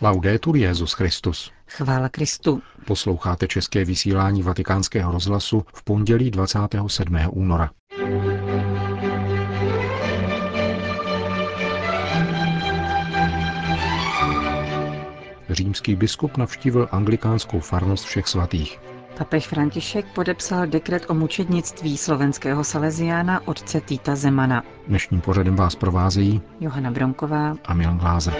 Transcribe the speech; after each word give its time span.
Laudetur 0.00 0.56
Jezus 0.56 0.92
Christus. 0.92 1.52
Chvála 1.68 2.08
Kristu. 2.08 2.62
Posloucháte 2.86 3.48
české 3.48 3.84
vysílání 3.84 4.42
Vatikánského 4.42 5.12
rozhlasu 5.12 5.64
v 5.74 5.82
pondělí 5.82 6.30
27. 6.30 7.16
února. 7.30 7.70
Římský 15.50 15.96
biskup 15.96 16.36
navštívil 16.36 16.88
anglikánskou 16.92 17.60
farnost 17.60 18.04
všech 18.04 18.28
svatých. 18.28 18.80
Papež 19.18 19.46
František 19.46 20.06
podepsal 20.14 20.66
dekret 20.66 21.04
o 21.08 21.14
mučednictví 21.14 21.96
slovenského 21.96 22.64
Salesiána 22.64 23.48
otce 23.48 23.80
Týta 23.80 24.16
Zemana. 24.16 24.62
Dnešním 24.88 25.20
pořadem 25.20 25.56
vás 25.56 25.74
provázejí 25.74 26.42
Johana 26.60 26.90
Bronková 26.90 27.54
a 27.64 27.74
Milan 27.74 27.98
Glázer. 27.98 28.34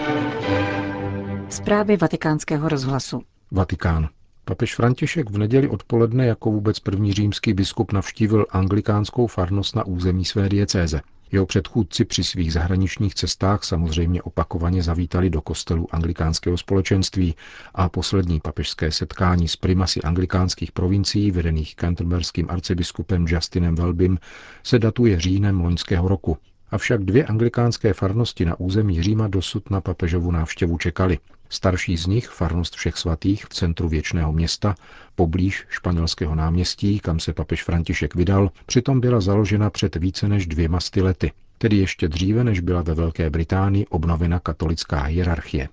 Zprávy 1.49 1.97
vatikánského 1.97 2.69
rozhlasu. 2.69 3.21
Vatikán. 3.51 4.09
Papež 4.45 4.75
František 4.75 5.29
v 5.29 5.37
neděli 5.37 5.69
odpoledne 5.69 6.25
jako 6.25 6.51
vůbec 6.51 6.79
první 6.79 7.13
římský 7.13 7.53
biskup 7.53 7.91
navštívil 7.91 8.45
anglikánskou 8.49 9.27
farnost 9.27 9.75
na 9.75 9.85
území 9.85 10.25
své 10.25 10.49
diecéze. 10.49 11.01
Jeho 11.31 11.45
předchůdci 11.45 12.05
při 12.05 12.23
svých 12.23 12.53
zahraničních 12.53 13.15
cestách 13.15 13.63
samozřejmě 13.63 14.21
opakovaně 14.21 14.83
zavítali 14.83 15.29
do 15.29 15.41
kostelů 15.41 15.87
anglikánského 15.91 16.57
společenství 16.57 17.35
a 17.73 17.89
poslední 17.89 18.39
papežské 18.39 18.91
setkání 18.91 19.47
s 19.47 19.55
primasy 19.55 20.01
anglikánských 20.01 20.71
provincií 20.71 21.31
vedených 21.31 21.75
canterberským 21.75 22.45
arcibiskupem 22.49 23.25
Justinem 23.27 23.75
Welbym 23.75 24.17
se 24.63 24.79
datuje 24.79 25.19
říjnem 25.19 25.61
loňského 25.61 26.07
roku. 26.07 26.37
Avšak 26.71 27.03
dvě 27.03 27.25
anglikánské 27.25 27.93
farnosti 27.93 28.45
na 28.45 28.59
území 28.59 29.03
Říma 29.03 29.27
dosud 29.27 29.69
na 29.69 29.81
papežovu 29.81 30.31
návštěvu 30.31 30.77
čekali. 30.77 31.17
Starší 31.49 31.97
z 31.97 32.07
nich, 32.07 32.27
farnost 32.27 32.75
všech 32.75 32.97
svatých 32.97 33.45
v 33.45 33.49
centru 33.49 33.89
věčného 33.89 34.33
města, 34.33 34.75
poblíž 35.15 35.65
španělského 35.69 36.35
náměstí, 36.35 36.99
kam 36.99 37.19
se 37.19 37.33
papež 37.33 37.63
František 37.63 38.15
vydal, 38.15 38.51
přitom 38.65 38.99
byla 38.99 39.21
založena 39.21 39.69
před 39.69 39.95
více 39.95 40.27
než 40.27 40.47
dvěma 40.47 40.79
sty 40.79 41.01
lety, 41.01 41.31
tedy 41.57 41.77
ještě 41.77 42.07
dříve, 42.07 42.43
než 42.43 42.59
byla 42.59 42.81
ve 42.81 42.93
Velké 42.93 43.29
Británii 43.29 43.85
obnovena 43.85 44.39
katolická 44.39 45.01
hierarchie. 45.03 45.69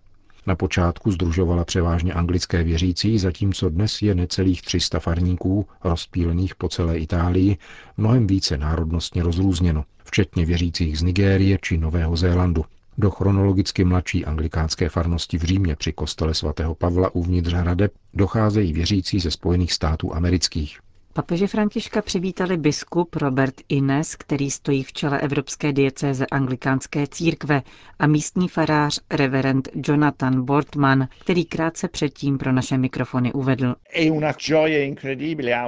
Na 0.46 0.56
počátku 0.56 1.10
združovala 1.10 1.64
převážně 1.64 2.12
anglické 2.12 2.62
věřící, 2.62 3.18
zatímco 3.18 3.68
dnes 3.70 4.02
je 4.02 4.14
necelých 4.14 4.62
300 4.62 5.00
farníků, 5.00 5.66
rozpílených 5.84 6.54
po 6.54 6.68
celé 6.68 6.98
Itálii, 6.98 7.56
mnohem 7.96 8.26
více 8.26 8.56
národnostně 8.56 9.22
rozrůzněno, 9.22 9.84
včetně 10.04 10.46
věřících 10.46 10.98
z 10.98 11.02
Nigérie 11.02 11.58
či 11.62 11.78
Nového 11.78 12.16
Zélandu. 12.16 12.64
Do 12.98 13.10
chronologicky 13.10 13.84
mladší 13.84 14.24
anglikánské 14.24 14.88
farnosti 14.88 15.38
v 15.38 15.42
Římě 15.42 15.76
při 15.76 15.92
kostele 15.92 16.34
svatého 16.34 16.74
Pavla 16.74 17.14
uvnitř 17.14 17.52
hradeb 17.52 17.92
docházejí 18.14 18.72
věřící 18.72 19.20
ze 19.20 19.30
Spojených 19.30 19.72
států 19.72 20.14
amerických. 20.14 20.78
Papeže 21.16 21.46
Františka 21.46 22.02
přivítali 22.02 22.56
biskup 22.56 23.16
Robert 23.16 23.54
Ines, 23.68 24.16
který 24.16 24.50
stojí 24.50 24.82
v 24.82 24.92
čele 24.92 25.20
Evropské 25.20 25.72
diecéze 25.72 26.26
anglikánské 26.26 27.06
církve 27.06 27.62
a 27.98 28.06
místní 28.06 28.48
farář 28.48 29.00
reverend 29.10 29.68
Jonathan 29.74 30.44
Bortman, 30.44 31.08
který 31.20 31.44
krátce 31.44 31.88
předtím 31.88 32.38
pro 32.38 32.52
naše 32.52 32.78
mikrofony 32.78 33.32
uvedl. 33.32 33.74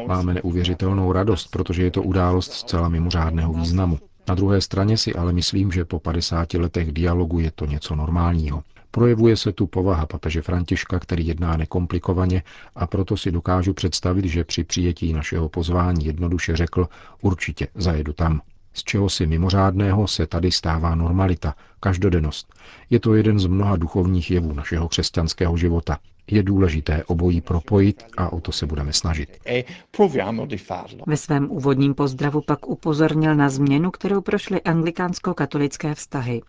Máme 0.07 0.35
neuvěřitelnou 0.35 1.13
radost, 1.13 1.47
protože 1.51 1.83
je 1.83 1.91
to 1.91 2.03
událost 2.03 2.53
zcela 2.53 2.89
mimořádného 2.89 3.53
významu. 3.53 3.99
Na 4.29 4.35
druhé 4.35 4.61
straně 4.61 4.97
si 4.97 5.15
ale 5.15 5.33
myslím, 5.33 5.73
že 5.73 5.85
po 5.85 5.99
50 5.99 6.55
letech 6.55 6.93
dialogu 6.93 7.41
je 7.41 7.51
to 7.51 7.67
něco 7.67 7.95
normálního. 7.95 8.63
Projevuje 8.91 9.37
se 9.37 9.53
tu 9.53 9.67
povaha 9.67 10.07
papeže 10.07 10.43
Františka, 10.43 10.99
který 10.99 11.27
jedná 11.27 11.57
nekomplikovaně 11.57 12.43
a 12.75 12.87
proto 12.87 13.17
si 13.17 13.31
dokážu 13.33 13.75
představit, 13.75 14.25
že 14.25 14.45
při 14.45 14.65
přijetí 14.65 15.13
našeho 15.13 15.49
pozvání 15.49 16.05
jednoduše 16.05 16.57
řekl 16.57 16.89
určitě 17.23 17.69
zajedu 17.75 18.13
tam. 18.13 18.41
Z 18.73 18.85
čeho 18.85 19.09
si 19.09 19.27
mimořádného 19.27 20.09
se 20.09 20.27
tady 20.27 20.53
stává 20.53 20.95
normalita, 20.95 21.55
každodennost. 21.81 22.55
Je 22.91 23.01
to 23.01 23.15
jeden 23.15 23.39
z 23.39 23.47
mnoha 23.47 23.77
duchovních 23.77 24.31
jevů 24.31 24.53
našeho 24.53 24.89
křesťanského 24.89 25.57
života. 25.57 25.99
Je 26.31 26.43
důležité 26.43 27.05
obojí 27.05 27.41
propojit 27.41 28.03
a 28.17 28.33
o 28.33 28.41
to 28.41 28.53
se 28.53 28.67
budeme 28.67 28.93
snažit. 28.93 29.39
Ve 31.07 31.17
svém 31.17 31.51
úvodním 31.51 31.95
pozdravu 31.95 32.41
pak 32.41 32.69
upozornil 32.69 33.35
na 33.35 33.49
změnu, 33.49 33.91
kterou 33.91 34.21
prošly 34.21 34.61
anglikánsko-katolické 34.61 35.95
vztahy. 35.95 36.41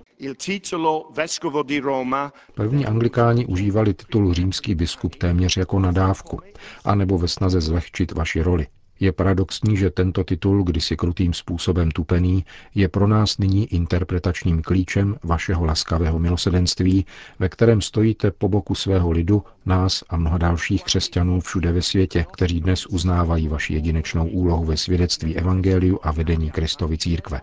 První 2.53 2.85
anglikáni 2.85 3.45
užívali 3.45 3.93
titul 3.93 4.33
římský 4.33 4.75
biskup 4.75 5.15
téměř 5.15 5.57
jako 5.57 5.79
nadávku, 5.79 6.39
anebo 6.85 7.17
ve 7.17 7.27
snaze 7.27 7.61
zlehčit 7.61 8.11
vaši 8.11 8.41
roli. 8.41 8.67
Je 8.99 9.11
paradoxní, 9.11 9.77
že 9.77 9.89
tento 9.89 10.23
titul, 10.23 10.63
kdysi 10.63 10.97
krutým 10.97 11.33
způsobem 11.33 11.91
tupený, 11.91 12.45
je 12.75 12.89
pro 12.89 13.07
nás 13.07 13.37
nyní 13.37 13.73
interpretačním 13.73 14.61
klíčem 14.61 15.15
vašeho 15.23 15.65
laskavého 15.65 16.19
milosedenství, 16.19 17.05
ve 17.39 17.49
kterém 17.49 17.81
stojíte 17.81 18.31
po 18.31 18.49
boku 18.49 18.75
svého 18.75 19.11
lidu, 19.11 19.43
nás 19.65 20.03
a 20.09 20.17
mnoha 20.17 20.37
dalších 20.37 20.83
křesťanů 20.83 21.39
všude 21.39 21.71
ve 21.71 21.81
světě, 21.81 22.25
kteří 22.33 22.61
dnes 22.61 22.85
uznávají 22.85 23.47
vaši 23.47 23.73
jedinečnou 23.73 24.27
úlohu 24.27 24.65
ve 24.65 24.77
svědectví 24.77 25.37
Evangeliu 25.37 25.99
a 26.03 26.11
vedení 26.11 26.51
Kristovy 26.51 26.97
církve. 26.97 27.41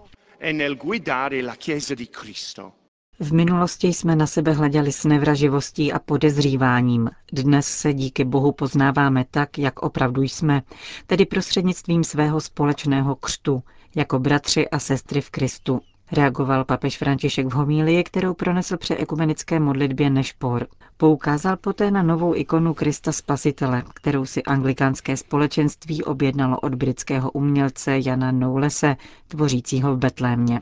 V 3.21 3.33
minulosti 3.33 3.89
jsme 3.89 4.17
na 4.17 4.27
sebe 4.27 4.53
hleděli 4.53 4.93
s 4.93 5.05
nevraživostí 5.05 5.93
a 5.93 5.99
podezříváním. 5.99 7.11
Dnes 7.33 7.67
se 7.67 7.95
díky 7.95 8.25
Bohu 8.25 8.53
poznáváme 8.53 9.25
tak, 9.31 9.59
jak 9.59 9.83
opravdu 9.83 10.23
jsme, 10.23 10.63
tedy 11.07 11.27
prostřednictvím 11.27 12.05
svého 12.05 12.41
společného 12.41 13.15
křtu, 13.15 13.63
jako 13.95 14.19
bratři 14.19 14.69
a 14.69 14.79
sestry 14.79 15.21
v 15.21 15.31
Kristu. 15.31 15.81
Reagoval 16.13 16.65
papež 16.65 16.99
František 16.99 17.47
v 17.47 17.53
homílii, 17.53 18.05
kterou 18.05 18.35
pronesl 18.35 18.77
při 18.77 18.95
ekumenické 18.95 19.61
modlitbě 19.61 20.11
Nešpor. 20.11 20.67
Poukázal 20.97 21.57
poté 21.57 21.91
na 21.91 22.03
novou 22.03 22.35
ikonu 22.35 22.75
Krista 22.75 23.13
Spasitele, 23.13 23.83
kterou 23.95 24.27
si 24.27 24.43
anglikánské 24.43 25.17
společenství 25.17 26.05
objednalo 26.05 26.61
od 26.61 26.75
britského 26.75 27.31
umělce 27.31 27.99
Jana 28.05 28.33
Noulese, 28.33 28.97
tvořícího 29.29 29.95
v 29.95 29.99
Betlémě. 29.99 30.61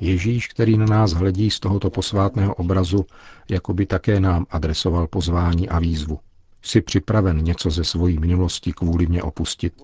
Ježíš, 0.00 0.48
který 0.48 0.76
na 0.76 0.86
nás 0.86 1.12
hledí 1.12 1.50
z 1.50 1.60
tohoto 1.60 1.90
posvátného 1.90 2.54
obrazu, 2.54 3.06
jako 3.50 3.74
by 3.74 3.86
také 3.86 4.20
nám 4.20 4.46
adresoval 4.50 5.06
pozvání 5.06 5.68
a 5.68 5.78
výzvu. 5.78 6.18
Jsi 6.62 6.80
připraven 6.80 7.44
něco 7.44 7.70
ze 7.70 7.84
svojí 7.84 8.18
minulosti 8.18 8.72
kvůli 8.72 9.06
mě 9.06 9.22
opustit? 9.22 9.74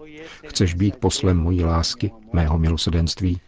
Chceš 0.46 0.74
být 0.74 0.96
poslem 0.96 1.36
mojí 1.36 1.64
lásky, 1.64 2.10
mého 2.32 2.58
milosedenství? 2.58 3.40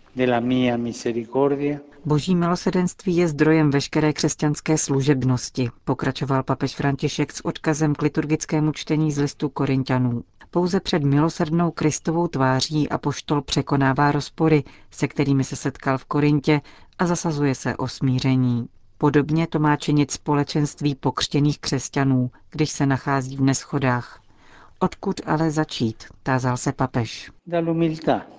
Boží 2.05 2.35
milosedenství 2.35 3.17
je 3.17 3.29
zdrojem 3.29 3.71
veškeré 3.71 4.13
křesťanské 4.13 4.79
služebnosti, 4.79 5.71
pokračoval 5.85 6.43
papež 6.43 6.75
František 6.75 7.33
s 7.33 7.45
odkazem 7.45 7.95
k 7.95 8.03
liturgickému 8.03 8.73
čtení 8.73 9.13
z 9.13 9.19
listu 9.19 9.49
Korintianů. 9.49 10.23
Pouze 10.51 10.81
před 10.81 11.03
milosrdnou 11.03 11.71
Kristovou 11.71 12.29
tváří 12.29 12.89
a 12.89 12.99
poštol 12.99 13.43
překonává 13.43 14.13
rozpory, 14.13 14.65
se 14.91 15.09
kterými 15.09 15.45
se 15.45 15.57
setkal 15.57 15.99
v 15.99 16.05
Korintě 16.05 16.61
a 16.99 17.07
zasazuje 17.07 17.55
se 17.55 17.77
o 17.77 17.89
smíření. 17.89 18.69
Podobně 18.99 19.47
to 19.47 19.59
má 19.59 19.77
činit 19.77 20.11
společenství 20.11 20.95
pokřtěných 20.95 21.59
křesťanů, 21.59 22.31
když 22.51 22.71
se 22.71 22.87
nachází 22.87 23.37
v 23.37 23.41
neschodách. 23.41 24.21
Odkud 24.79 25.21
ale 25.27 25.51
začít, 25.51 26.05
tázal 26.23 26.57
se 26.57 26.73
papež. 26.73 27.31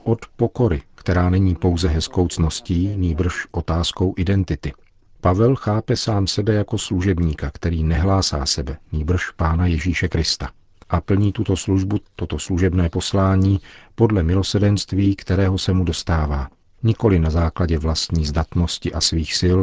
Od 0.04 0.20
pokory, 0.36 0.82
která 0.96 1.30
není 1.30 1.56
pouze 1.56 1.88
hezkou 1.88 2.28
cností, 2.28 2.94
nýbrž 2.98 3.48
otázkou 3.52 4.14
identity. 4.18 4.74
Pavel 5.22 5.56
chápe 5.56 5.96
sám 5.96 6.28
sebe 6.28 6.54
jako 6.54 6.78
služebníka, 6.78 7.52
který 7.54 7.84
nehlásá 7.84 8.46
sebe, 8.46 8.78
nýbrž 8.92 9.32
pána 9.32 9.66
Ježíše 9.66 10.08
Krista. 10.08 10.50
A 10.90 11.02
plní 11.02 11.32
tuto 11.32 11.58
službu, 11.58 11.98
toto 12.16 12.40
služebné 12.40 12.90
poslání 12.90 13.60
podle 13.96 14.24
milosedenství, 14.24 15.16
kterého 15.16 15.58
se 15.58 15.74
mu 15.74 15.84
dostává. 15.84 16.50
Nikoli 16.88 17.20
na 17.20 17.30
základě 17.30 17.78
vlastní 17.78 18.26
zdatnosti 18.26 18.94
a 18.94 19.02
svých 19.02 19.36
sil, 19.42 19.60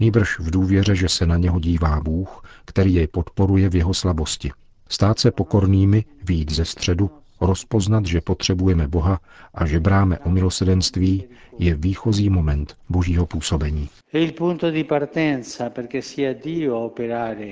nýbrž 0.00 0.38
v 0.38 0.50
důvěře, 0.50 0.94
že 0.96 1.08
se 1.08 1.26
na 1.26 1.36
něho 1.36 1.60
dívá 1.60 2.00
Bůh, 2.00 2.44
který 2.64 2.94
jej 2.94 3.06
podporuje 3.06 3.68
v 3.68 3.76
jeho 3.76 3.94
slabosti. 3.94 4.50
Stát 4.88 5.18
se 5.18 5.30
pokornými, 5.30 6.04
výjít 6.24 6.52
ze 6.52 6.64
středu, 6.64 7.10
rozpoznat, 7.40 8.06
že 8.06 8.20
potřebujeme 8.20 8.88
Boha 8.88 9.20
a 9.54 9.66
že 9.66 9.80
bráme 9.80 10.18
o 10.18 10.30
milosedenství, 10.30 11.24
je 11.58 11.74
výchozí 11.74 12.30
moment 12.30 12.76
božího 12.88 13.26
působení. 13.26 13.88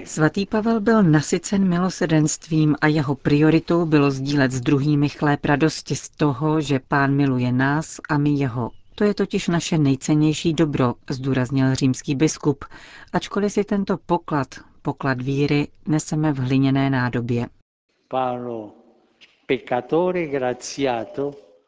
Svatý 0.05 0.47
Pavel 0.47 0.81
byl 0.81 1.03
nasycen 1.03 1.69
milosedenstvím 1.69 2.77
a 2.81 2.87
jeho 2.87 3.15
prioritou 3.15 3.87
bylo 3.87 4.11
sdílet 4.11 4.53
s 4.53 4.61
druhými 4.61 5.09
chléb 5.09 5.45
radosti 5.45 5.97
z 5.97 6.09
toho, 6.09 6.61
že 6.61 6.81
pán 6.89 7.15
miluje 7.15 7.53
nás 7.53 8.01
a 8.09 8.19
my 8.19 8.31
jeho. 8.31 8.71
To 8.99 9.05
je 9.05 9.15
totiž 9.15 9.49
naše 9.49 9.79
nejcennější 9.79 10.53
dobro, 10.55 10.95
zdůraznil 11.11 11.75
římský 11.75 12.15
biskup, 12.15 12.65
ačkoliv 13.13 13.53
si 13.53 13.65
tento 13.65 13.97
poklad, 14.07 14.47
poklad 14.83 15.23
víry, 15.23 15.69
neseme 15.87 16.33
v 16.33 16.39
hliněné 16.39 16.91
nádobě. 16.91 17.47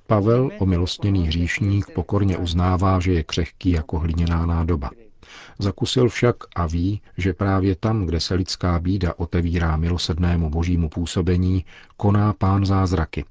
Pavel, 0.07 0.51
omilostněný 0.59 1.27
hříšník, 1.27 1.91
pokorně 1.95 2.39
uznává, 2.39 3.01
že 3.01 3.13
je 3.13 3.25
křehký 3.25 3.71
jako 3.71 3.99
hliněná 3.99 4.47
nádoba. 4.47 4.91
Zakusil 5.59 6.09
však 6.09 6.37
a 6.57 6.67
ví, 6.67 7.01
že 7.17 7.33
právě 7.33 7.77
tam, 7.77 8.07
kde 8.07 8.21
se 8.21 8.35
lidská 8.35 8.79
bída 8.79 9.15
otevírá 9.17 9.77
milosednému 9.77 10.51
božímu 10.51 10.89
působení, 10.89 11.65
koná 11.97 12.33
pán 12.33 12.67
zázraky. 12.67 13.25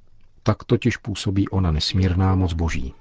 Tak 0.43 0.63
totiž 0.63 0.97
působí 0.97 1.49
ona 1.49 1.71
nesmírná 1.71 2.35
moc 2.35 2.53
boží. 2.53 2.93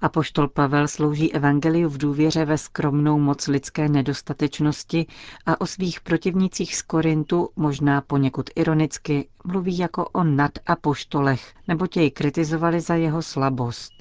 Apoštol 0.00 0.48
Pavel 0.48 0.88
slouží 0.88 1.32
evangeliu 1.34 1.88
v 1.88 1.98
důvěře 1.98 2.44
ve 2.44 2.58
skromnou 2.58 3.18
moc 3.18 3.48
lidské 3.48 3.88
nedostatečnosti 3.88 5.06
a 5.46 5.60
o 5.60 5.66
svých 5.66 6.00
protivnicích 6.00 6.76
z 6.76 6.82
Korintu, 6.82 7.48
možná 7.56 8.00
poněkud 8.00 8.50
ironicky, 8.56 9.28
mluví 9.44 9.78
jako 9.78 10.08
o 10.08 10.24
nadapoštolech, 10.24 11.54
nebo 11.68 11.86
jej 11.96 12.10
kritizovali 12.10 12.80
za 12.80 12.94
jeho 12.94 13.22
slabost. 13.22 13.92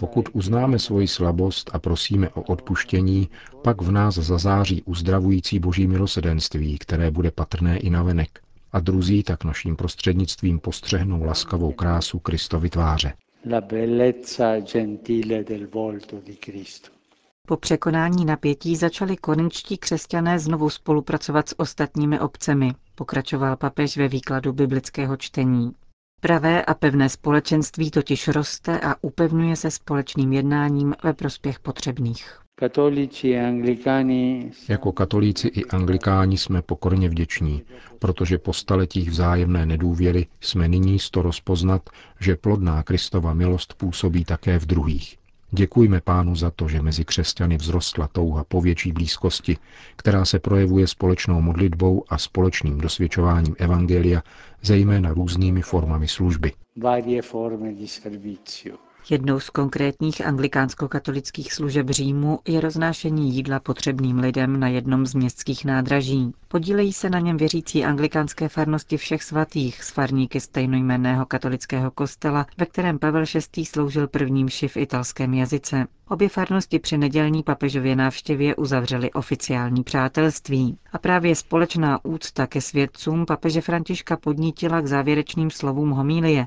Pokud 0.00 0.28
uznáme 0.32 0.78
svoji 0.78 1.08
slabost 1.08 1.70
a 1.72 1.78
prosíme 1.78 2.28
o 2.28 2.42
odpuštění, 2.42 3.28
pak 3.64 3.82
v 3.82 3.90
nás 3.90 4.14
zazáří 4.14 4.82
uzdravující 4.82 5.58
boží 5.58 5.86
milosedenství, 5.86 6.78
které 6.78 7.10
bude 7.10 7.30
patrné 7.30 7.78
i 7.78 7.90
navenek 7.90 8.40
a 8.72 8.80
druzí 8.80 9.22
tak 9.22 9.44
naším 9.44 9.76
prostřednictvím 9.76 10.58
postřehnou 10.58 11.24
laskavou 11.24 11.72
krásu 11.72 12.18
Kristovy 12.18 12.70
tváře. 12.70 13.12
Po 17.46 17.56
překonání 17.56 18.24
napětí 18.24 18.76
začali 18.76 19.16
korinčtí 19.16 19.78
křesťané 19.78 20.38
znovu 20.38 20.70
spolupracovat 20.70 21.48
s 21.48 21.58
ostatními 21.60 22.20
obcemi, 22.20 22.72
pokračoval 22.94 23.56
papež 23.56 23.96
ve 23.96 24.08
výkladu 24.08 24.52
biblického 24.52 25.16
čtení. 25.16 25.72
Pravé 26.20 26.64
a 26.64 26.74
pevné 26.74 27.08
společenství 27.08 27.90
totiž 27.90 28.28
roste 28.28 28.80
a 28.80 28.94
upevňuje 29.00 29.56
se 29.56 29.70
společným 29.70 30.32
jednáním 30.32 30.94
ve 31.04 31.12
prospěch 31.12 31.60
potřebných. 31.60 32.39
Jako 34.68 34.92
katolíci 34.92 35.48
i 35.48 35.64
anglikáni 35.64 36.38
jsme 36.38 36.62
pokorně 36.62 37.08
vděční, 37.08 37.62
protože 37.98 38.38
po 38.38 38.52
staletích 38.52 39.10
vzájemné 39.10 39.66
nedůvěry 39.66 40.26
jsme 40.40 40.68
nyní 40.68 40.98
sto 40.98 41.22
rozpoznat, 41.22 41.90
že 42.20 42.36
plodná 42.36 42.82
Kristova 42.82 43.34
milost 43.34 43.74
působí 43.74 44.24
také 44.24 44.58
v 44.58 44.66
druhých. 44.66 45.16
Děkujme 45.52 46.00
pánu 46.00 46.36
za 46.36 46.50
to, 46.50 46.68
že 46.68 46.82
mezi 46.82 47.04
křesťany 47.04 47.58
vzrostla 47.58 48.08
touha 48.08 48.44
po 48.44 48.60
větší 48.60 48.92
blízkosti, 48.92 49.56
která 49.96 50.24
se 50.24 50.38
projevuje 50.38 50.86
společnou 50.86 51.40
modlitbou 51.40 52.04
a 52.08 52.18
společným 52.18 52.78
dosvědčováním 52.78 53.56
Evangelia, 53.58 54.22
zejména 54.62 55.14
různými 55.14 55.62
formami 55.62 56.08
služby. 56.08 56.52
Jednou 59.10 59.40
z 59.40 59.50
konkrétních 59.50 60.26
anglikánsko-katolických 60.26 61.52
služeb 61.52 61.90
Římu 61.90 62.38
je 62.48 62.60
roznášení 62.60 63.34
jídla 63.34 63.60
potřebným 63.60 64.18
lidem 64.18 64.60
na 64.60 64.68
jednom 64.68 65.06
z 65.06 65.14
městských 65.14 65.64
nádraží. 65.64 66.32
Podílejí 66.48 66.92
se 66.92 67.10
na 67.10 67.18
něm 67.18 67.36
věřící 67.36 67.84
anglikánské 67.84 68.48
farnosti 68.48 68.96
všech 68.96 69.22
svatých 69.22 69.84
s 69.84 69.90
farníky 69.90 70.40
stejnojmenného 70.40 71.26
katolického 71.26 71.90
kostela, 71.90 72.46
ve 72.58 72.66
kterém 72.66 72.98
Pavel 72.98 73.24
VI. 73.56 73.64
sloužil 73.64 74.08
prvním 74.08 74.48
šiv 74.48 74.72
v 74.72 74.76
italském 74.76 75.34
jazyce. 75.34 75.86
Obě 76.08 76.28
farnosti 76.28 76.78
při 76.78 76.98
nedělní 76.98 77.42
papežově 77.42 77.96
návštěvě 77.96 78.56
uzavřely 78.56 79.12
oficiální 79.12 79.82
přátelství. 79.82 80.76
A 80.92 80.98
právě 80.98 81.34
společná 81.34 82.04
úcta 82.04 82.46
ke 82.46 82.60
svědcům 82.60 83.26
papeže 83.26 83.60
Františka 83.60 84.16
podnítila 84.16 84.80
k 84.80 84.86
závěrečným 84.86 85.50
slovům 85.50 85.90
homílie. 85.90 86.46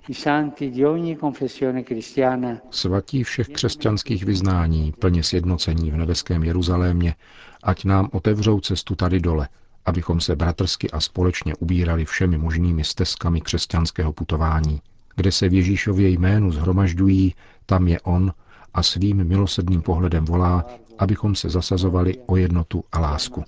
Svatí 2.70 3.24
všech 3.24 3.50
křesťanských 3.50 4.26
vyznání, 4.26 4.94
plně 5.00 5.24
sjednocení 5.24 5.92
v 5.92 5.98
nebeském 5.98 6.44
Jeruzalémě, 6.44 7.16
ať 7.64 7.86
nám 7.86 8.10
otevřou 8.12 8.60
cestu 8.60 8.96
tady 8.96 9.20
dole, 9.20 9.50
abychom 9.86 10.22
se 10.22 10.36
bratrsky 10.36 10.92
a 10.92 11.00
společně 11.00 11.56
ubírali 11.56 12.06
všemi 12.06 12.38
možnými 12.38 12.84
stezkami 12.84 13.42
křesťanského 13.42 14.14
putování. 14.14 14.82
Kde 15.16 15.32
se 15.32 15.50
v 15.50 15.54
Ježíšově 15.54 16.10
jménu 16.10 16.52
zhromažďují, 16.52 17.36
tam 17.66 17.88
je 17.88 18.02
On 18.02 18.34
a 18.74 18.84
svým 18.84 19.24
milosedným 19.24 19.82
pohledem 19.82 20.26
volá, 20.26 20.66
abychom 21.00 21.36
se 21.36 21.50
zasazovali 21.50 22.18
o 22.26 22.36
jednotu 22.38 22.84
a 22.92 23.00
lásku. 23.00 23.44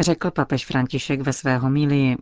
Řekl 0.00 0.30
papež 0.30 0.66
František 0.66 1.20
ve 1.20 1.32
své 1.32 1.58
homílii 1.58 2.16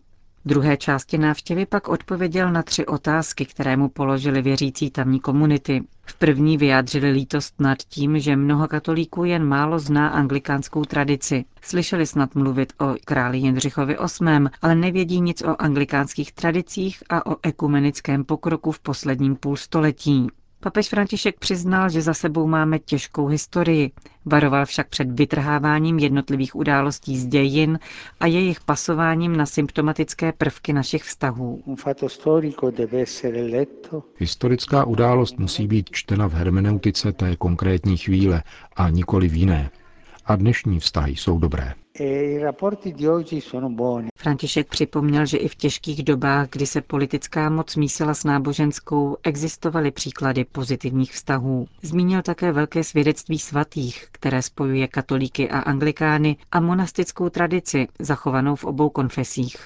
druhé 0.44 0.76
části 0.76 1.18
návštěvy 1.18 1.66
pak 1.66 1.88
odpověděl 1.88 2.52
na 2.52 2.62
tři 2.62 2.86
otázky, 2.86 3.46
které 3.46 3.76
mu 3.76 3.88
položili 3.88 4.42
věřící 4.42 4.90
tamní 4.90 5.20
komunity. 5.20 5.82
V 6.06 6.14
první 6.18 6.56
vyjádřili 6.58 7.10
lítost 7.10 7.54
nad 7.60 7.78
tím, 7.78 8.18
že 8.18 8.36
mnoho 8.36 8.68
katolíků 8.68 9.24
jen 9.24 9.44
málo 9.44 9.78
zná 9.78 10.08
anglikánskou 10.08 10.84
tradici. 10.84 11.44
Slyšeli 11.62 12.06
snad 12.06 12.34
mluvit 12.34 12.72
o 12.80 12.94
králi 13.04 13.38
Jindřichovi 13.38 13.96
VIII., 14.20 14.48
ale 14.62 14.74
nevědí 14.74 15.20
nic 15.20 15.42
o 15.42 15.62
anglikánských 15.62 16.32
tradicích 16.32 17.02
a 17.08 17.26
o 17.26 17.36
ekumenickém 17.42 18.24
pokroku 18.24 18.72
v 18.72 18.80
posledním 18.80 19.36
půlstoletí. 19.36 20.26
Papež 20.64 20.88
František 20.88 21.38
přiznal, 21.38 21.88
že 21.88 22.02
za 22.02 22.14
sebou 22.14 22.46
máme 22.46 22.78
těžkou 22.78 23.26
historii. 23.26 23.90
Varoval 24.24 24.66
však 24.66 24.88
před 24.88 25.10
vytrháváním 25.10 25.98
jednotlivých 25.98 26.56
událostí 26.56 27.18
z 27.18 27.26
dějin 27.26 27.78
a 28.20 28.26
jejich 28.26 28.60
pasováním 28.60 29.36
na 29.36 29.46
symptomatické 29.46 30.32
prvky 30.32 30.72
našich 30.72 31.02
vztahů. 31.04 31.62
Historická 34.18 34.84
událost 34.84 35.38
musí 35.38 35.66
být 35.66 35.90
čtena 35.92 36.26
v 36.28 36.32
hermeneutice 36.34 37.12
té 37.12 37.36
konkrétní 37.36 37.96
chvíle 37.96 38.42
a 38.76 38.88
nikoli 38.90 39.28
v 39.28 39.34
jiné. 39.34 39.70
A 40.26 40.36
dnešní 40.36 40.80
vztahy 40.80 41.12
jsou 41.16 41.38
dobré. 41.38 41.74
E 42.00 42.40
František 44.16 44.68
připomněl, 44.68 45.26
že 45.26 45.36
i 45.36 45.48
v 45.48 45.54
těžkých 45.54 46.02
dobách, 46.02 46.48
kdy 46.50 46.66
se 46.66 46.80
politická 46.80 47.50
moc 47.50 47.76
mísila 47.76 48.14
s 48.14 48.24
náboženskou, 48.24 49.16
existovaly 49.22 49.90
příklady 49.90 50.44
pozitivních 50.44 51.12
vztahů. 51.12 51.66
Zmínil 51.82 52.22
také 52.22 52.52
velké 52.52 52.84
svědectví 52.84 53.38
svatých, 53.38 54.06
které 54.12 54.42
spojuje 54.42 54.88
katolíky 54.88 55.50
a 55.50 55.58
anglikány 55.58 56.36
a 56.52 56.60
monastickou 56.60 57.28
tradici, 57.28 57.88
zachovanou 57.98 58.56
v 58.56 58.64
obou 58.64 58.88
konfesích. 58.88 59.56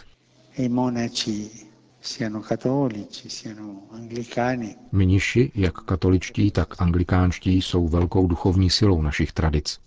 Mniši, 4.93 5.52
jak 5.55 5.75
katoličtí, 5.75 6.50
tak 6.50 6.83
anglikánští, 6.83 7.62
jsou 7.62 7.88
velkou 7.88 8.26
duchovní 8.26 8.71
silou 8.71 9.02
našich 9.02 9.33
tradic. 9.33 9.79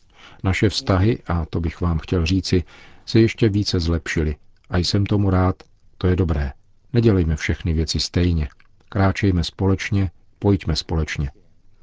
Naše 0.44 0.70
vztahy, 0.70 1.20
a 1.28 1.46
to 1.46 1.60
bych 1.60 1.82
vám 1.82 2.00
chtěl 2.00 2.26
říci, 2.26 2.64
se 3.06 3.20
ještě 3.20 3.50
více 3.50 3.80
zlepšily. 3.80 4.36
A 4.70 4.78
jsem 4.78 5.06
tomu 5.06 5.30
rád, 5.30 5.56
to 5.98 6.08
je 6.08 6.16
dobré. 6.16 6.52
Nedělejme 6.94 7.36
všechny 7.36 7.74
věci 7.74 8.00
stejně. 8.00 8.50
Kráčejme 8.90 9.44
společně, 9.44 10.12
pojďme 10.40 10.76
společně. 10.76 11.32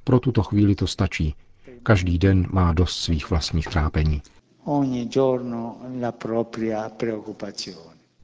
Pro 0.05 0.21
tuto 0.21 0.43
chvíli 0.43 0.75
to 0.75 0.87
stačí. 0.87 1.35
Každý 1.83 2.19
den 2.19 2.47
má 2.50 2.73
dost 2.73 2.97
svých 2.99 3.31
vlastních 3.31 3.67
trápení. 3.67 4.23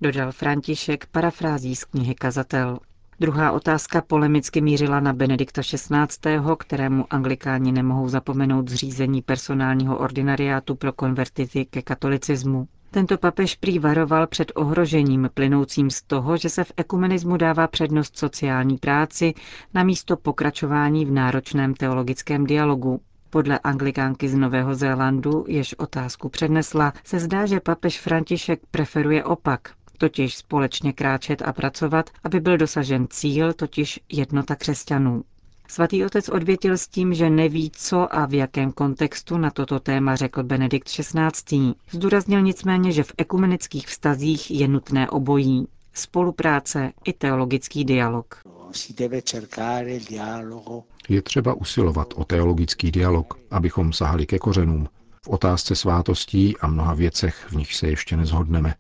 Dodal 0.01 0.33
František 0.33 1.07
parafrází 1.07 1.77
z 1.77 1.85
knihy 1.85 2.15
Kazatel. 2.15 2.79
Druhá 3.21 3.53
otázka 3.53 4.01
polemicky 4.01 4.61
mířila 4.61 5.01
na 5.01 5.13
Benedikta 5.13 5.63
XVI., 5.63 6.41
kterému 6.59 7.07
anglikáni 7.11 7.73
nemohou 7.73 8.09
zapomenout 8.09 8.69
zřízení 8.69 9.23
personálního 9.23 9.99
ordinariátu 9.99 10.75
pro 10.75 10.93
konvertity 10.93 11.65
ke 11.65 11.83
katolicismu. 11.83 12.69
Tento 12.91 13.19
papež 13.19 13.55
prý 13.57 13.79
varoval 13.79 14.27
před 14.27 14.53
ohrožením 14.55 15.31
plynoucím 15.35 15.91
z 15.91 16.03
toho, 16.03 16.37
že 16.37 16.51
se 16.51 16.65
v 16.65 16.73
ekumenismu 16.77 17.37
dává 17.37 17.67
přednost 17.69 18.19
sociální 18.19 18.77
práci 18.79 19.35
na 19.75 19.83
místo 19.83 20.17
pokračování 20.17 21.05
v 21.05 21.11
náročném 21.11 21.75
teologickém 21.75 22.47
dialogu. 22.47 23.01
Podle 23.31 23.59
anglikánky 23.59 24.29
z 24.29 24.35
Nového 24.35 24.75
Zélandu, 24.75 25.45
jež 25.49 25.75
otázku 25.79 26.29
přednesla, 26.29 26.93
se 27.05 27.19
zdá, 27.19 27.47
že 27.47 27.61
papež 27.61 28.01
František 28.01 28.61
preferuje 28.71 29.25
opak, 29.25 29.71
totiž 29.99 30.37
společně 30.37 30.93
kráčet 30.93 31.43
a 31.43 31.53
pracovat, 31.53 32.11
aby 32.25 32.41
byl 32.41 32.57
dosažen 32.57 33.07
cíl, 33.11 33.53
totiž 33.53 34.01
jednota 34.13 34.55
křesťanů. 34.57 35.23
Svatý 35.69 36.05
otec 36.05 36.29
odvětil 36.29 36.73
s 36.73 36.89
tím, 36.89 37.15
že 37.15 37.31
neví, 37.31 37.71
co 37.71 38.15
a 38.17 38.27
v 38.27 38.35
jakém 38.35 38.73
kontextu 38.73 39.39
na 39.39 39.51
toto 39.51 39.81
téma 39.81 40.17
řekl 40.17 40.43
Benedikt 40.43 40.89
XVI. 40.89 41.75
Zdůraznil 41.91 42.43
nicméně, 42.43 42.93
že 42.93 43.03
v 43.03 43.13
ekumenických 43.19 43.87
vztazích 43.87 44.51
je 44.51 44.69
nutné 44.69 45.11
obojí. 45.11 45.67
spolupráce 45.95 46.93
i 47.05 47.13
teologický 47.13 47.85
dialog. 47.85 48.41
Je 51.09 51.23
třeba 51.23 51.55
usilovat 51.55 52.15
o 52.17 52.25
teologický 52.25 52.91
dialog, 52.91 53.39
abychom 53.51 53.93
sahali 53.93 54.27
ke 54.27 54.39
kořenům, 54.39 54.89
v 55.23 55.29
otázce 55.29 55.77
svátostí 55.77 56.57
a 56.57 56.67
mnoha 56.67 56.95
věcech, 56.95 57.47
v 57.49 57.57
nich 57.57 57.75
se 57.75 57.87
ještě 57.89 58.17
nezhodneme. 58.17 58.75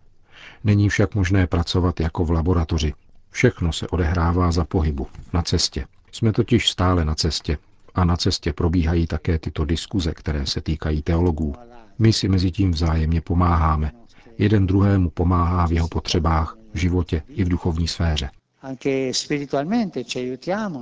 Není 0.64 0.88
však 0.88 1.14
možné 1.14 1.46
pracovat 1.46 2.00
jako 2.00 2.24
v 2.24 2.30
laboratoři. 2.30 2.92
Všechno 3.30 3.72
se 3.72 3.88
odehrává 3.88 4.52
za 4.52 4.64
pohybu, 4.64 5.06
na 5.32 5.42
cestě. 5.42 5.86
Jsme 6.12 6.32
totiž 6.32 6.70
stále 6.70 7.04
na 7.04 7.14
cestě 7.14 7.58
a 7.94 8.04
na 8.04 8.16
cestě 8.16 8.52
probíhají 8.52 9.06
také 9.06 9.38
tyto 9.38 9.64
diskuze, 9.64 10.14
které 10.14 10.46
se 10.46 10.60
týkají 10.60 11.02
teologů. 11.02 11.54
My 11.98 12.12
si 12.12 12.28
mezi 12.28 12.50
tím 12.50 12.70
vzájemně 12.70 13.20
pomáháme. 13.20 13.92
Jeden 14.38 14.66
druhému 14.66 15.10
pomáhá 15.10 15.66
v 15.66 15.72
jeho 15.72 15.88
potřebách, 15.88 16.56
v 16.74 16.78
životě 16.78 17.22
i 17.28 17.44
v 17.44 17.48
duchovní 17.48 17.88
sféře. 17.88 18.30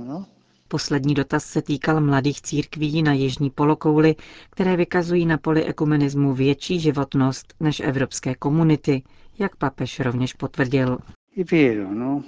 No? 0.07 0.25
Poslední 0.67 1.13
dotaz 1.13 1.45
se 1.45 1.61
týkal 1.61 2.01
mladých 2.01 2.41
církví 2.41 3.03
na 3.03 3.13
jižní 3.13 3.49
polokouli, 3.49 4.15
které 4.49 4.75
vykazují 4.77 5.25
na 5.25 5.37
poli 5.37 5.63
ekumenismu 5.65 6.33
větší 6.33 6.79
životnost 6.79 7.53
než 7.59 7.79
evropské 7.79 8.35
komunity, 8.35 9.03
jak 9.39 9.55
papež 9.55 9.99
rovněž 9.99 10.33
potvrdil. 10.33 10.97
No? 11.93 12.23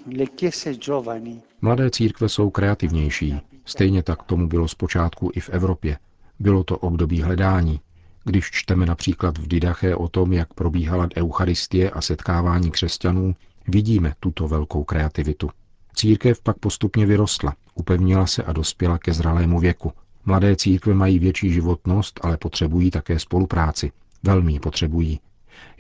Mladé 1.62 1.90
církve 1.92 2.30
jsou 2.30 2.50
kreativnější. 2.50 3.36
Stejně 3.66 4.04
tak 4.04 4.24
tomu 4.24 4.48
bylo 4.48 4.68
zpočátku 4.68 5.32
i 5.34 5.40
v 5.40 5.50
Evropě. 5.50 5.98
Bylo 6.40 6.64
to 6.64 6.78
období 6.78 7.22
hledání. 7.22 7.80
Když 8.24 8.50
čteme 8.52 8.86
například 8.86 9.38
v 9.38 9.48
Didache 9.48 9.96
o 9.96 10.08
tom, 10.08 10.34
jak 10.34 10.54
probíhala 10.54 11.08
Eucharistie 11.18 11.90
a 11.90 12.02
setkávání 12.02 12.72
křesťanů, 12.72 13.36
vidíme 13.68 14.14
tuto 14.20 14.48
velkou 14.48 14.84
kreativitu. 14.84 15.50
Církev 15.96 16.42
pak 16.42 16.58
postupně 16.58 17.06
vyrostla, 17.06 17.56
upevnila 17.76 18.28
se 18.28 18.44
a 18.44 18.54
dospěla 18.54 18.98
ke 18.98 19.14
zralému 19.14 19.60
věku. 19.60 19.94
Mladé 20.26 20.56
církve 20.56 20.94
mají 20.94 21.20
větší 21.20 21.52
životnost, 21.52 22.20
ale 22.24 22.38
potřebují 22.38 22.92
také 22.92 23.20
spolupráci. 23.20 23.92
Velmi 24.24 24.54
ji 24.54 24.60
potřebují. 24.60 25.20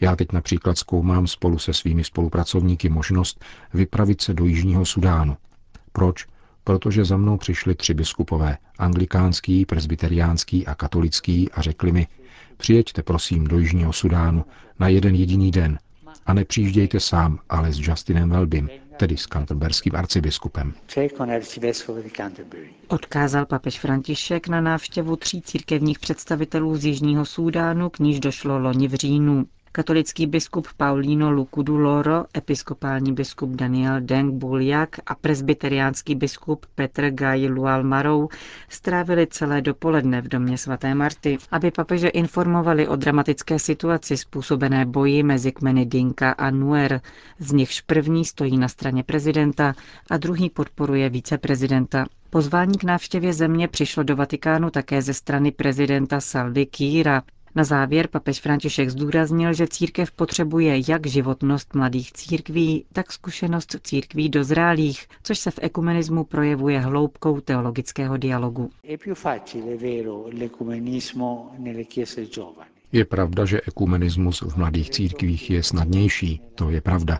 Já 0.01 0.15
teď 0.15 0.31
například 0.31 0.77
zkoumám 0.77 1.27
spolu 1.27 1.57
se 1.57 1.73
svými 1.73 2.03
spolupracovníky 2.03 2.89
možnost 2.89 3.45
vypravit 3.73 4.21
se 4.21 4.33
do 4.33 4.45
Jižního 4.45 4.85
Sudánu. 4.85 5.37
Proč? 5.91 6.25
Protože 6.63 7.05
za 7.05 7.17
mnou 7.17 7.37
přišli 7.37 7.75
tři 7.75 7.93
biskupové, 7.93 8.57
anglikánský, 8.77 9.65
presbyteriánský 9.65 10.67
a 10.67 10.75
katolický 10.75 11.51
a 11.51 11.61
řekli 11.61 11.91
mi, 11.91 12.07
přijeďte 12.57 13.03
prosím 13.03 13.47
do 13.47 13.59
Jižního 13.59 13.93
Sudánu 13.93 14.45
na 14.79 14.87
jeden 14.87 15.15
jediný 15.15 15.51
den 15.51 15.79
a 16.25 16.33
nepřijíždějte 16.33 16.99
sám, 16.99 17.39
ale 17.49 17.73
s 17.73 17.79
Justinem 17.79 18.29
Welbym, 18.29 18.69
tedy 18.97 19.17
s 19.17 19.25
kanterberským 19.25 19.95
arcibiskupem. 19.95 20.73
Odkázal 22.87 23.45
papež 23.45 23.79
František 23.79 24.47
na 24.47 24.61
návštěvu 24.61 25.15
tří 25.15 25.41
církevních 25.41 25.99
představitelů 25.99 26.77
z 26.77 26.85
Jižního 26.85 27.25
Súdánu, 27.25 27.89
k 27.89 27.99
níž 27.99 28.19
došlo 28.19 28.59
loni 28.59 28.87
v 28.87 28.93
říjnu. 28.93 29.45
Katolický 29.75 30.27
biskup 30.27 30.67
Paulino 30.77 31.31
Lukudu 31.31 31.77
Loro, 31.77 32.25
episkopální 32.37 33.13
biskup 33.13 33.49
Daniel 33.49 34.01
Deng 34.01 34.33
Buljak 34.33 34.99
a 35.05 35.15
presbyteriánský 35.15 36.15
biskup 36.15 36.65
Petr 36.75 37.09
Gaj 37.09 37.47
Lual 37.47 37.83
Marou 37.83 38.29
strávili 38.69 39.27
celé 39.27 39.61
dopoledne 39.61 40.21
v 40.21 40.27
domě 40.27 40.57
svaté 40.57 40.95
Marty, 40.95 41.37
aby 41.51 41.71
papeže 41.71 42.07
informovali 42.07 42.87
o 42.87 42.95
dramatické 42.95 43.59
situaci 43.59 44.17
způsobené 44.17 44.85
boji 44.85 45.23
mezi 45.23 45.51
kmeny 45.51 45.85
Dinka 45.85 46.31
a 46.31 46.49
Nuer, 46.49 47.01
z 47.39 47.51
nichž 47.51 47.81
první 47.81 48.25
stojí 48.25 48.57
na 48.57 48.67
straně 48.67 49.03
prezidenta 49.03 49.73
a 50.09 50.17
druhý 50.17 50.49
podporuje 50.49 51.09
viceprezidenta. 51.09 52.05
Pozvání 52.29 52.77
k 52.77 52.83
návštěvě 52.83 53.33
země 53.33 53.67
přišlo 53.67 54.03
do 54.03 54.15
Vatikánu 54.15 54.69
také 54.69 55.01
ze 55.01 55.13
strany 55.13 55.51
prezidenta 55.51 56.21
Saldy 56.21 56.65
Kýra, 56.65 57.21
na 57.55 57.63
závěr 57.63 58.07
papež 58.07 58.39
František 58.39 58.89
zdůraznil, 58.89 59.53
že 59.53 59.67
církev 59.67 60.11
potřebuje 60.11 60.81
jak 60.87 61.07
životnost 61.07 61.75
mladých 61.75 62.11
církví, 62.11 62.85
tak 62.93 63.11
zkušenost 63.11 63.75
církví 63.83 64.29
dozrálých, 64.29 65.07
což 65.23 65.39
se 65.39 65.51
v 65.51 65.59
ekumenismu 65.61 66.23
projevuje 66.23 66.79
hloubkou 66.79 67.41
teologického 67.41 68.17
dialogu. 68.17 68.69
Je 72.91 73.05
pravda, 73.05 73.45
že 73.45 73.61
ekumenismus 73.67 74.41
v 74.41 74.55
mladých 74.57 74.89
církvích 74.89 75.49
je 75.49 75.63
snadnější, 75.63 76.41
to 76.55 76.69
je 76.69 76.81
pravda. 76.81 77.19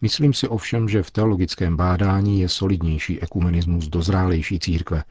Myslím 0.00 0.34
si 0.34 0.48
ovšem, 0.48 0.88
že 0.88 1.02
v 1.02 1.10
teologickém 1.10 1.76
bádání 1.76 2.40
je 2.40 2.48
solidnější 2.48 3.20
ekumenismus 3.22 3.88
dozrálejší 3.88 4.58
církve, 4.58 5.02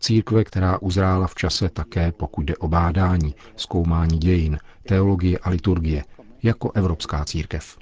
Církve, 0.00 0.44
která 0.44 0.78
uzrála 0.78 1.26
v 1.26 1.34
čase 1.34 1.68
také, 1.68 2.12
pokud 2.12 2.42
jde 2.42 2.56
o 2.56 2.68
bádání, 2.68 3.34
zkoumání 3.56 4.18
dějin, 4.18 4.58
teologie 4.88 5.38
a 5.38 5.50
liturgie, 5.50 6.04
jako 6.42 6.72
Evropská 6.72 7.24
církev. 7.24 7.76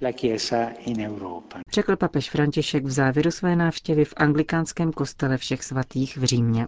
Řekl 1.72 1.96
papež 1.96 2.30
František 2.30 2.84
v 2.84 2.90
závěru 2.90 3.30
své 3.30 3.56
návštěvy 3.56 4.04
v 4.04 4.14
anglikánském 4.16 4.92
kostele 4.92 5.36
všech 5.36 5.64
svatých 5.64 6.16
v 6.16 6.24
Římě. 6.24 6.66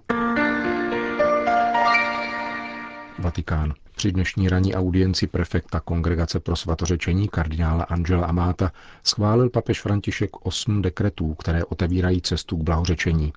Vatikán. 3.19 3.75
Při 3.97 4.13
dnešní 4.13 4.49
ranní 4.49 4.75
audienci 4.75 5.27
prefekta 5.27 5.81
Kongregace 5.81 6.41
pro 6.41 6.57
svatořečení 6.57 7.29
kardinála 7.29 7.85
Angela 7.85 8.27
Amáta 8.27 8.73
schválil 9.05 9.51
papež 9.51 9.81
František 9.81 10.47
osm 10.47 10.83
dekretů, 10.83 11.35
které 11.35 11.65
otevírají 11.65 12.21
cestu 12.23 12.57
k 12.57 12.63
blahořečení. 12.63 13.33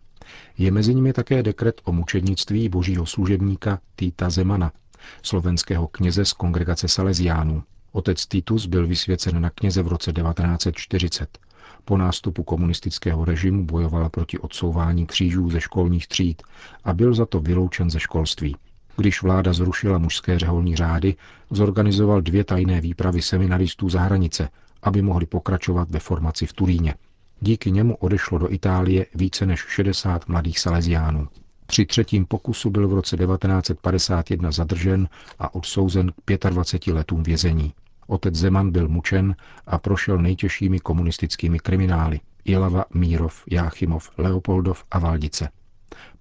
Je 0.57 0.71
mezi 0.71 0.95
nimi 0.95 1.13
také 1.13 1.43
dekret 1.43 1.81
o 1.83 1.91
mučednictví 1.91 2.69
božího 2.69 3.05
služebníka 3.05 3.79
Týta 3.95 4.29
Zemana, 4.29 4.71
slovenského 5.23 5.87
kněze 5.87 6.25
z 6.25 6.33
kongregace 6.33 6.87
Salesiánů. 6.87 7.63
Otec 7.91 8.25
Titus 8.25 8.65
byl 8.65 8.87
vysvěcen 8.87 9.41
na 9.41 9.49
kněze 9.49 9.83
v 9.83 9.87
roce 9.87 10.13
1940. 10.13 11.37
Po 11.85 11.97
nástupu 11.97 12.43
komunistického 12.43 13.25
režimu 13.25 13.65
bojoval 13.65 14.09
proti 14.09 14.39
odsouvání 14.39 15.05
křížů 15.05 15.49
ze 15.49 15.61
školních 15.61 16.07
tříd 16.07 16.43
a 16.83 16.93
byl 16.93 17.13
za 17.13 17.25
to 17.25 17.39
vyloučen 17.39 17.89
ze 17.89 17.99
školství. 17.99 18.55
Když 18.97 19.21
vláda 19.21 19.53
zrušila 19.53 19.97
mužské 19.97 20.39
řeholní 20.39 20.75
řády, 20.75 21.15
zorganizoval 21.49 22.21
dvě 22.21 22.43
tajné 22.43 22.81
výpravy 22.81 23.21
seminaristů 23.21 23.89
za 23.89 24.01
hranice, 24.01 24.49
aby 24.83 25.01
mohli 25.01 25.25
pokračovat 25.25 25.91
ve 25.91 25.99
formaci 25.99 26.45
v 26.45 26.53
Turíně. 26.53 26.93
Díky 27.41 27.71
němu 27.71 27.95
odešlo 27.95 28.37
do 28.37 28.51
Itálie 28.51 29.05
více 29.15 29.45
než 29.45 29.65
60 29.67 30.27
mladých 30.27 30.59
saleziánů. 30.59 31.27
Při 31.65 31.85
třetím 31.85 32.25
pokusu 32.25 32.69
byl 32.69 32.87
v 32.87 32.93
roce 32.93 33.17
1951 33.17 34.51
zadržen 34.51 35.09
a 35.39 35.55
odsouzen 35.55 36.11
k 36.25 36.49
25 36.49 36.93
letům 36.93 37.23
vězení. 37.23 37.73
Otec 38.07 38.35
Zeman 38.35 38.71
byl 38.71 38.89
mučen 38.89 39.35
a 39.67 39.77
prošel 39.77 40.17
nejtěžšími 40.17 40.79
komunistickými 40.79 41.59
kriminály 41.59 42.19
Ilava, 42.45 42.85
Mírov, 42.93 43.43
Jáchymov, 43.51 44.09
Leopoldov 44.17 44.83
a 44.91 44.99
Valdice. 44.99 45.49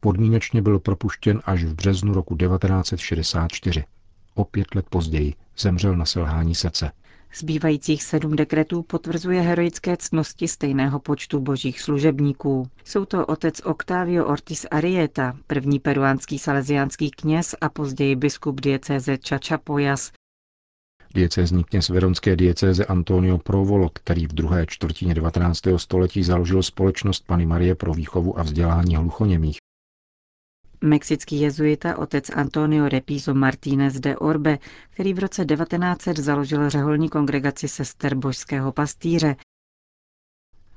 Podmínečně 0.00 0.62
byl 0.62 0.78
propuštěn 0.78 1.42
až 1.44 1.64
v 1.64 1.74
březnu 1.74 2.14
roku 2.14 2.36
1964. 2.36 3.84
O 4.34 4.44
pět 4.44 4.74
let 4.74 4.86
později 4.90 5.34
zemřel 5.58 5.96
na 5.96 6.04
selhání 6.04 6.54
srdce. 6.54 6.92
Zbývajících 7.34 8.02
sedm 8.02 8.36
dekretů 8.36 8.82
potvrzuje 8.82 9.40
heroické 9.40 9.96
cnosti 9.96 10.48
stejného 10.48 11.00
počtu 11.00 11.40
božích 11.40 11.80
služebníků. 11.80 12.68
Jsou 12.84 13.04
to 13.04 13.26
otec 13.26 13.60
Octavio 13.64 14.26
Ortiz 14.26 14.66
Arieta, 14.70 15.36
první 15.46 15.78
peruánský 15.78 16.38
salesiánský 16.38 17.10
kněz 17.10 17.54
a 17.60 17.68
později 17.68 18.16
biskup 18.16 18.60
diecéze 18.60 19.18
Chachapoyas, 19.28 20.12
Diecézní 21.14 21.64
kněz 21.64 21.88
veronské 21.88 22.36
diecéze 22.36 22.84
Antonio 22.86 23.38
Provolo, 23.38 23.90
který 23.92 24.26
v 24.26 24.32
druhé 24.32 24.66
čtvrtině 24.66 25.14
19. 25.14 25.60
století 25.76 26.22
založil 26.22 26.62
společnost 26.62 27.26
Pany 27.26 27.46
Marie 27.46 27.74
pro 27.74 27.94
výchovu 27.94 28.38
a 28.38 28.42
vzdělání 28.42 28.96
hluchoněmých. 28.96 29.56
Mexický 30.82 31.40
jezuita 31.40 31.98
otec 31.98 32.30
Antonio 32.30 32.88
Repiso 32.88 33.34
Martínez 33.34 34.00
de 34.00 34.16
Orbe, 34.16 34.58
který 34.90 35.14
v 35.14 35.18
roce 35.18 35.44
1900 35.44 36.18
založil 36.18 36.70
řeholní 36.70 37.08
kongregaci 37.08 37.68
sester 37.68 38.14
božského 38.14 38.72
pastýře. 38.72 39.36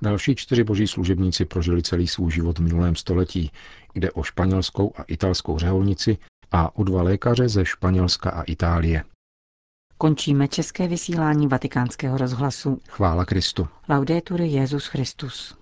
Další 0.02 0.36
čtyři 0.36 0.64
boží 0.64 0.88
služebníci 0.88 1.46
prožili 1.46 1.84
celý 1.84 2.08
svůj 2.08 2.32
život 2.32 2.60
v 2.60 2.62
minulém 2.62 2.96
století. 2.96 3.52
Jde 3.96 4.12
o 4.12 4.24
španělskou 4.24 4.94
a 4.96 5.04
italskou 5.04 5.58
řeholnici 5.60 6.18
a 6.52 6.76
o 6.76 6.84
dva 6.84 7.04
lékaře 7.04 7.50
ze 7.50 7.66
Španělska 7.66 8.30
a 8.30 8.42
Itálie. 8.42 9.04
Končíme 9.98 10.48
české 10.48 10.88
vysílání 10.88 11.48
vatikánského 11.48 12.18
rozhlasu. 12.18 12.80
Chvála 12.90 13.26
Kristu. 13.26 13.68
Laudetur 13.90 14.42
Jezus 14.42 14.86
Christus. 14.88 15.58